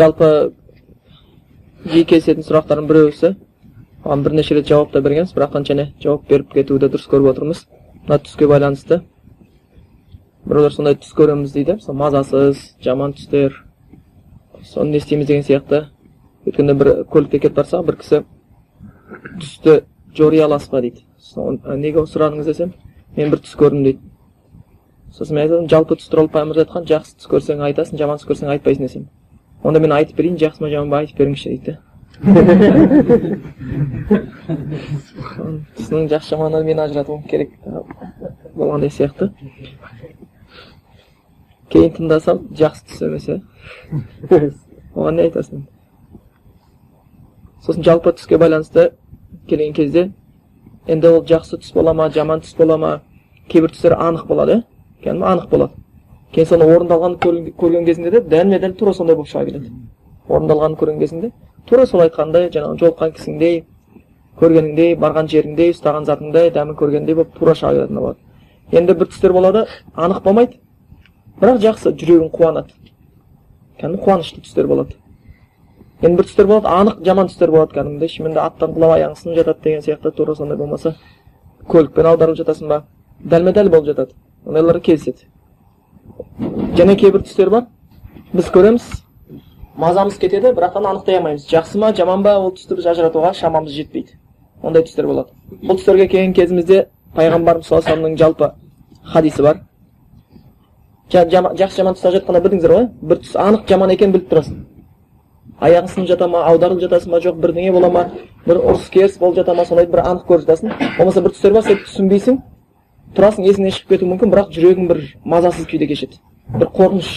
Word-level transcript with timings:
жалпы 0.00 0.32
жиі 1.84 2.04
кездесетін 2.08 2.44
сұрақтардың 2.46 2.88
біреусі 2.88 3.34
оған 4.04 4.22
бірнеше 4.24 4.54
рет 4.56 4.68
жауап 4.68 4.92
та 4.92 5.00
бергенбіз 5.04 5.34
бірақтан 5.36 5.66
және 5.68 5.90
жауап 6.00 6.26
беріп 6.28 6.54
кетуді 6.54 6.88
дұрыс 6.88 7.08
көріп 7.10 7.34
отырмыз. 7.34 7.66
Мына 8.06 8.18
түске 8.24 8.48
байланысты. 8.48 9.02
Біреулер 10.46 10.72
сондай 10.72 10.96
түс 10.96 11.12
көреміз 11.16 11.52
дейді. 11.52 11.76
Мысалы 11.76 11.98
мазасыз 12.00 12.62
жаман 12.80 13.12
түстер. 13.12 13.60
Соны 14.64 14.96
не 14.96 15.02
істейміз 15.02 15.26
деген 15.28 15.44
сияқты. 15.44 15.82
Өйткені 16.46 16.76
бір 16.80 16.92
көлікте 17.12 17.42
кетіп 17.44 17.60
бара 17.60 17.82
бір 17.84 18.00
кісі 18.00 18.24
түсті 19.40 19.82
жори 20.16 20.40
аласыз 20.40 20.72
ба 20.72 20.80
дейді. 20.80 21.04
Неге 21.76 22.06
сұрадыңыз 22.08 22.48
десем 22.48 22.72
мен 23.16 23.30
бір 23.30 23.44
түс 23.44 23.56
көрдім 23.60 23.84
дейді. 23.84 24.00
Сосын 25.12 25.36
мен 25.36 25.44
айтамын 25.44 25.68
жалпы 25.68 26.00
түс 26.00 26.08
туралы 26.08 26.32
пайғамбарымыз 26.32 26.64
айтқан 26.64 26.88
жақсы 26.88 27.18
түс 27.20 27.28
көрсең 27.28 27.64
айтасың 27.68 28.00
жаман 28.00 28.20
түс 28.20 28.28
көрсең 28.30 28.54
айтпайсың 28.54 28.86
десем. 28.86 29.08
Онда 29.62 29.80
мен 29.80 29.92
айтып 29.92 30.16
берейін 30.16 30.38
жақсы 30.40 30.62
ма 30.62 30.70
жаман 30.70 30.90
ба 30.90 31.00
айтып 31.04 31.18
беріңізші 31.20 31.48
дейді 31.54 31.78
түсінің 35.80 36.08
жақсы 36.12 36.34
жаманын 36.34 36.66
мен 36.66 36.80
ажыратуым 36.84 37.22
керек 37.28 37.52
болғандай 38.54 38.90
сияқты 38.92 39.30
кейін 41.72 41.92
тыңдасам 41.98 42.46
жақсы 42.60 42.86
түс 42.88 43.04
емес 43.08 43.28
иә 43.28 43.38
оған 44.94 45.16
не 45.16 45.28
айтасың 45.28 45.66
сосын 47.64 47.84
жалпы 47.86 48.12
түске 48.16 48.38
байланысты 48.38 48.90
келген 49.48 49.72
кезде 49.76 50.10
енді 50.86 51.14
ол 51.14 51.24
жақсы 51.24 51.60
түс 51.60 51.72
бола 51.74 51.94
ма 51.94 52.10
жаман 52.10 52.40
түс 52.44 52.56
бола 52.58 52.76
ма 52.76 52.92
кейбір 53.48 53.70
түстер 53.76 53.96
анық 53.96 54.26
болады 54.26 54.60
иә 54.60 54.64
кәдімгі 55.04 55.30
анық 55.32 55.48
болады 55.52 55.79
кейін 56.34 56.46
соны 56.46 56.66
орындалғанын 56.70 57.18
көрген 57.58 57.86
кезінде 57.86 58.10
де 58.10 58.20
дәлме 58.20 58.60
дәл 58.62 58.74
тура 58.78 58.92
сондай 58.94 59.16
болып 59.16 59.30
шыға 59.30 59.44
келеді. 59.48 59.70
Орындалғанын 60.28 60.76
көрген 60.78 60.98
кезінде. 61.00 61.32
Тура 61.66 61.86
сол 61.86 62.04
айтқандай 62.04 62.50
жаңағы 62.54 62.78
жолыққан 62.78 63.14
кісіңдей 63.16 63.64
көргеніңдей 64.38 64.94
барған 65.00 65.28
жеріңдей 65.30 65.74
ұстаған 65.74 66.06
затыңдай 66.06 66.52
дәмін 66.54 66.78
көргендей 66.78 67.18
болып 67.18 67.34
тура 67.38 67.54
шыға 67.58 67.72
келетін 67.74 67.98
болады. 67.98 68.18
Енді 68.70 68.94
бір 69.00 69.10
түстер 69.10 69.34
болады 69.34 69.64
анық 69.96 70.22
болмайды. 70.22 70.60
Бірақ 71.40 71.58
жақсы 71.64 71.94
жүрегің 71.98 72.30
қуанады. 72.30 72.76
Кәдімгі 73.80 74.04
қуанышты 74.04 74.44
түстер 74.44 74.70
болады. 74.70 74.94
Енді 76.02 76.20
бір 76.20 76.28
түстер 76.30 76.46
болады 76.46 76.70
анық 76.70 77.02
жаман 77.04 77.32
түстер 77.32 77.50
болады 77.50 77.74
кәдімгідей. 77.74 78.12
Шынымен 78.14 78.38
аттан 78.44 78.76
құлап 78.76 78.94
аяғың 78.96 79.18
сынып 79.18 79.40
жатады 79.40 79.64
деген 79.64 79.82
сияқты 79.82 80.14
тура 80.14 80.36
сондай 80.36 80.56
болмаса. 80.60 80.94
Көлікпен 81.68 82.12
аударылып 82.12 82.44
жатасың 82.44 82.68
ба? 82.68 82.84
Дәлме 83.20 83.52
дәл 83.56 83.72
болып 83.72 83.90
жатады. 83.90 84.14
Ондайлар 84.46 84.80
кездеседі 84.80 85.29
және 86.78 86.96
кейбір 86.96 87.22
түстер 87.26 87.50
бар 87.50 87.66
біз 88.32 88.50
көреміз 88.54 88.86
мазамыз 89.76 90.18
кетеді 90.18 90.52
бірақтан 90.56 90.86
анықтай 90.86 91.18
алмаймыз 91.18 91.46
жақсы 91.50 91.78
ма 91.78 91.92
жаман 91.96 92.22
ба 92.22 92.36
ол 92.38 92.52
түсті 92.56 92.78
біз 92.78 92.86
ажыратуға 92.92 93.32
шамамыз 93.38 93.72
жетпейді 93.74 94.16
ондай 94.62 94.84
түстер 94.86 95.06
болады 95.06 95.30
бұл 95.62 95.78
түстерге 95.78 96.08
келген 96.08 96.34
кезімізде 96.34 96.86
пайғамбарымыз 97.16 97.66
саллаллаху 97.66 97.96
алейhi 97.98 98.18
жалпы 98.18 98.52
хадисі 99.12 99.42
бар 99.42 99.62
жақсы 101.10 101.76
жаман 101.76 101.96
түс 101.96 102.04
ажыратқанда 102.10 102.42
білдіңіздер 102.44 102.76
ғой 102.76 102.90
бір 103.02 103.22
түс 103.24 103.36
анық 103.36 103.66
жаман 103.68 103.94
екенін 103.96 104.14
біліп 104.14 104.28
тұрасың 104.30 104.60
аяғың 105.60 105.90
сынып 105.94 106.08
жата 106.08 106.28
ма 106.28 106.44
аударылып 106.50 106.84
жатасың 106.84 107.12
ба 107.12 107.20
жоқ 107.24 107.40
бірдеңе 107.40 107.72
бола 107.72 107.90
ма 107.90 108.04
бір 108.46 108.60
ұрыс 108.62 108.88
керіс 108.92 109.18
болып 109.18 109.36
жата 109.40 109.54
ма 109.54 109.64
сондайды 109.68 109.92
бір 109.92 110.04
анық 110.04 110.26
көріп 110.28 110.46
жатасың 110.46 110.72
болмаса 110.98 111.20
бір 111.24 111.34
түстер 111.34 111.52
бар 111.56 111.66
сен 111.66 111.82
түсінбейсің 111.84 112.38
тұрасың 113.16 113.46
есіңнен 113.46 113.74
шығып 113.74 113.94
кетуі 113.94 114.10
мүмкін 114.10 114.32
бірақ 114.32 114.52
жүрегің 114.54 114.88
бір 114.90 115.00
мазасыз 115.24 115.66
күйде 115.70 115.86
кешеді 115.90 116.20
бір 116.54 116.70
қорқыныш 116.76 117.10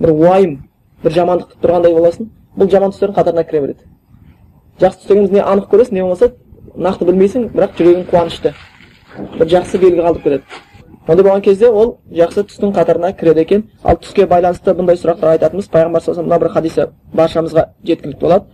бір 0.00 0.10
уайым 0.12 0.56
бір 1.04 1.14
жамандық 1.16 1.52
күтіп 1.52 1.64
тұрғандай 1.64 1.94
боласың 1.96 2.30
бұл 2.58 2.70
жаман 2.70 2.92
түстердің 2.94 3.16
қатарына 3.16 3.44
кіре 3.48 3.60
береді 3.64 3.82
жақсы 4.80 5.00
түс 5.00 5.08
дегеніміз 5.08 5.32
не 5.36 5.40
анық 5.40 5.70
көресің 5.72 5.94
не 5.96 6.02
болмаса 6.02 6.32
нақты 6.76 7.08
білмейсің 7.08 7.48
бірақ 7.54 7.78
жүрегің 7.78 8.04
қуанышты 8.10 8.54
бір 9.38 9.46
жақсы 9.54 9.80
белгі 9.80 10.04
қалдырып 10.04 10.24
кетеді 10.24 10.44
ондай 11.08 11.24
болған 11.24 11.42
кезде 11.42 11.68
ол 11.68 11.98
жақсы 12.12 12.44
түстің 12.50 12.74
қатарына 12.76 13.12
кіреді 13.16 13.40
екен 13.40 13.64
ал 13.82 13.96
түске 13.96 14.26
байланысты 14.30 14.74
бұндай 14.76 14.96
сұрақтар 15.00 15.32
айтатынымыз 15.34 15.68
пайғамбар 15.72 16.04
саллаллаху 16.04 16.28
мына 16.28 16.38
бір 16.38 16.48
хадисі 16.54 16.86
баршамызға 17.14 17.64
жеткілікті 17.84 18.20
болады 18.20 18.44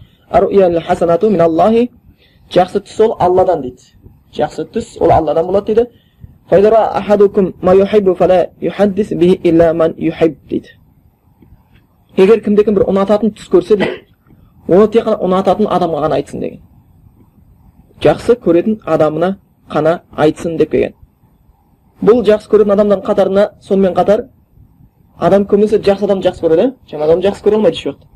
жақсы 2.54 2.81
түс 2.87 3.00
ол 3.03 3.16
алладан 3.19 3.62
дейді 3.62 3.82
жақсы 4.37 4.65
түс 4.70 4.97
ол 5.00 5.10
алладан 5.10 5.47
болады 5.47 5.75
дейді 5.75 5.91
дейді 10.50 10.68
егер 12.16 12.40
кімде 12.40 12.62
кім 12.64 12.76
бір 12.76 12.84
ұнататын 12.86 13.32
түс 13.34 13.48
көрсе 13.50 13.76
дейді 13.80 14.04
оны 14.68 14.86
тек 14.94 15.08
қана 15.08 15.18
ұнататын 15.26 15.66
адамға 15.66 16.02
ғана 16.04 16.14
айтсын 16.20 16.40
деген. 16.40 16.60
жақсы 18.00 18.36
көретін 18.44 18.78
адамына 18.86 19.38
қана 19.68 20.00
айтсын 20.16 20.56
деп 20.56 20.70
келген. 20.70 20.94
бұл 22.00 22.22
жақсы 22.22 22.50
көретін 22.50 22.72
адамдардың 22.72 23.06
қатарына 23.06 23.48
сонымен 23.60 23.94
қатар 23.94 24.28
адам 25.18 25.46
көбінесе 25.50 25.80
жақсы 25.82 26.04
адамды 26.04 26.28
жақсы 26.28 26.46
көреді 26.46 26.74
жаман 26.90 27.08
адамды 27.08 27.28
жақсы 27.28 27.42
көре 27.42 27.54
алмайды 27.56 27.76
еш 27.76 27.86
уақытта. 27.86 28.06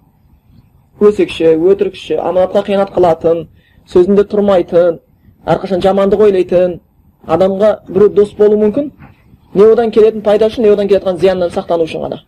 өсекші 1.01 1.57
өтірікші 1.57 2.21
аманатқа 2.21 2.63
қиянат 2.63 2.95
қылатын 2.95 3.49
сөзінде 3.91 4.23
тұрмайтын 4.23 5.01
әрқашан 5.47 5.83
жамандық 5.83 6.23
ойлайтын 6.29 6.81
адамға 7.27 7.73
біреу 7.89 8.09
дос 8.15 8.35
болуы 8.39 8.59
мүмкін. 8.65 8.93
Не 9.55 9.65
одан 9.73 9.91
келетін 9.91 10.23
пайда 10.23 10.47
үшін 10.47 10.63
не 10.63 10.71
одан 10.71 10.89
келе 10.89 11.17
зияннан 11.19 11.51
сақтану 11.51 11.85
үшін 11.85 12.07
ғана. 12.07 12.23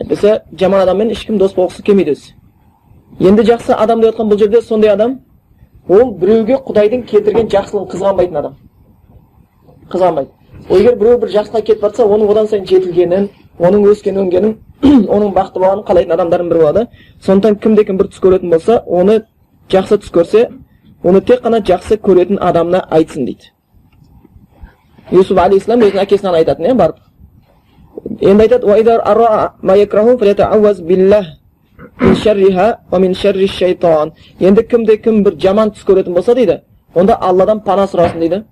Әйтпесе 0.00 0.42
жаман 0.58 0.82
адаммен 0.82 1.10
ешкім 1.10 1.38
дос 1.38 1.54
болғысы 1.54 1.82
келмейді 1.82 2.12
өзі 2.16 2.34
енді 3.20 3.42
жақсы 3.42 3.74
адам 3.74 4.00
деп 4.00 4.12
жатқан 4.12 4.28
бұл 4.30 4.38
жерде 4.38 4.60
сондай 4.62 4.92
адам 4.92 5.18
ол 5.88 6.12
біреуге 6.20 6.58
құдайдың 6.66 7.02
келтірген 7.10 7.48
жақсылығын 7.50 7.88
қызғанбайтын 7.90 8.38
адам. 8.38 8.54
Қызғанбайды. 9.90 10.30
Егер 10.70 10.96
біреу 11.00 11.18
бір 11.18 11.32
жақсыға 11.32 11.62
кетіп 11.64 11.82
жатса 11.82 12.06
оның 12.06 12.30
одан 12.30 12.46
сайын 12.46 12.66
жетілгенін 12.68 13.28
оның 13.58 13.88
өскен 13.90 14.20
өнгенін 14.22 14.56
оның 15.14 15.34
бақытты 15.34 15.58
болғанын 15.58 15.84
қалайтын 15.88 16.14
адамдардың 16.14 16.50
бірі 16.52 16.62
болады. 16.62 16.86
Сондықтан 17.24 17.58
кімде 17.62 17.84
кім 17.84 17.98
бір 17.98 18.10
түс 18.12 18.22
көретін 18.22 18.52
болса 18.52 18.82
оны 18.86 19.22
жақсы 19.72 19.98
түс 20.04 20.12
көрсе 20.14 20.48
оны 21.02 21.20
тек 21.20 21.42
қана 21.42 21.58
жақсы 21.58 21.98
көретін 21.98 22.38
адамына 22.38 22.84
айтсын 22.90 23.26
дейді. 23.26 23.50
Юсуф 25.10 25.38
алейхисалам 25.38 25.84
өзінің 25.86 26.02
әкесіне 26.04 26.34
айтатын 26.36 26.66
иә 26.66 26.74
барып 26.78 26.96
енді 28.20 28.42
айтады 28.44 28.66
енді 34.40 34.62
кімде 34.70 34.96
кім 35.02 35.22
бір 35.24 35.38
жаман 35.40 35.70
түс 35.70 35.86
көретін 35.86 36.14
болса 36.14 36.34
дейді 36.34 36.60
онда 36.94 37.14
алладан 37.14 37.60
пана 37.64 37.86
сұрасын 37.86 38.20
дейді 38.20 38.42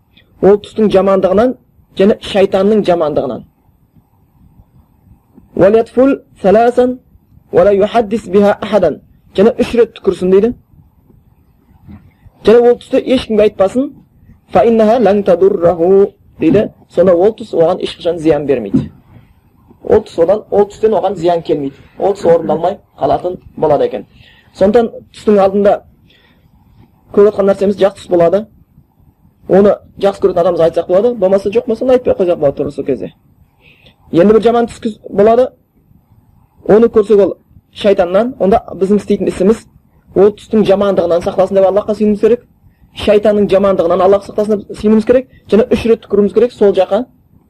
ол 0.42 0.58
түстің 0.62 0.90
жамандығынан 0.94 1.54
және 1.98 2.18
шайтанның 2.22 2.84
жамандығынан 2.86 3.44
және 9.36 9.54
үш 9.60 9.74
рет 9.74 9.96
түкірсін 9.98 10.30
дейді 10.34 10.52
және 12.46 12.60
ол 12.60 12.78
түсті 12.80 13.02
ешкімге 13.14 13.48
айтпасын 13.48 13.90
дейді 16.40 16.70
сонда 16.88 17.14
ол 17.14 17.34
түс 17.36 17.52
оған 17.54 17.80
ешқашан 17.82 18.18
зиян 18.18 18.46
бермейді 18.46 18.90
ол 19.82 20.02
түс 20.04 20.18
одан 20.22 20.44
ол 20.50 20.66
түстен 20.70 20.94
оған 20.98 21.16
зиян 21.16 21.42
келмейді 21.42 21.76
ол 21.98 22.14
түс 22.14 22.26
орындалмай 22.26 22.78
қалатын 22.98 23.38
болады 23.56 23.84
екен 23.84 24.06
сондықтан 24.54 24.90
түстің 25.14 25.40
алдында 25.40 25.74
көріп 27.14 27.30
жатқан 27.30 27.50
нәрсеміз 27.50 27.78
жақсы 27.80 28.02
түс 28.02 28.10
болады 28.10 28.46
оны 29.48 29.76
жақсы 30.02 30.22
көретін 30.22 30.42
адамымызға 30.42 30.68
айтсақ 30.70 30.88
болады 30.88 31.14
болмаса 31.14 31.50
жоқ 31.50 31.66
болса 31.66 31.86
айтпай 31.86 32.12
ақ 32.12 32.20
қойсақ 32.20 32.38
болады 32.38 32.56
тура 32.56 32.70
сол 32.70 32.84
кезде 32.84 33.12
енді 34.12 34.34
бір 34.34 34.42
жаман 34.42 34.66
түс 34.66 34.98
болады 35.08 35.48
оны 36.68 36.88
көрсек 36.88 37.22
ол 37.22 37.36
шайтаннан 37.72 38.34
онда 38.40 38.62
біздің 38.74 39.00
істейтін 39.00 39.28
ісіміз 39.28 39.66
ол 40.14 40.32
түстің 40.32 40.64
жамандығынан 40.66 41.22
сақтасын 41.22 41.58
деп 41.60 41.68
аллахқа 41.68 41.94
сүйінуіміз 41.94 42.20
керек 42.20 42.46
шайтанның 42.96 43.48
жамандығынан 43.52 44.02
аллах 44.06 44.24
сақтасын 44.26 44.64
деп 44.68 45.06
керек 45.06 45.28
және 45.50 45.66
үш 45.72 45.84
рет 45.86 46.02
түкіруіміз 46.06 46.34
керек 46.34 46.52
сол 46.52 46.72
жаққа 46.74 47.04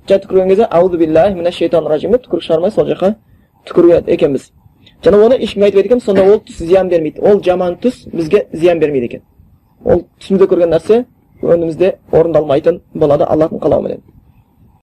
жай 0.09 0.19
түкірген 0.19 0.49
кезде 0.49 0.65
аузу 0.71 0.99
биллахи 0.99 1.35
мина 1.35 1.53
шайтан 1.53 1.87
ражим 1.87 2.13
деп 2.13 2.25
түкірік 2.27 2.47
шығармай 2.47 2.75
сол 2.75 2.89
жаққа 2.91 3.15
түкіреді 3.69 4.13
екенбіз 4.17 4.51
және 5.05 5.23
оны 5.27 5.39
ешкімге 5.39 5.67
айтпайды 5.69 5.89
екенбіз 5.89 6.05
сонда 6.05 6.25
ол 6.25 6.41
түс 6.49 6.59
зиян 6.59 6.89
бермейді 6.89 7.21
ол 7.21 7.43
жаман 7.43 7.79
түс 7.83 8.05
бізге 8.13 8.47
зиян 8.53 8.81
бермейді 8.81 9.07
екен 9.07 9.23
ол 9.85 10.05
түсімізде 10.21 10.51
көрген 10.51 10.75
нәрсе 10.75 11.05
өңімізде 11.43 11.95
орындалмайтын 12.13 12.81
болады 12.95 13.25
аллахтың 13.25 13.63
қалауыменен 13.63 14.03